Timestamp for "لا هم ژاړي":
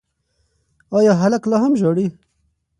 1.51-2.07